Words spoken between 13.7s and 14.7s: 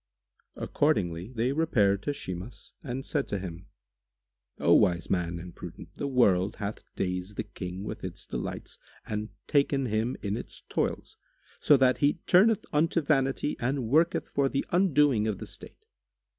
worketh for the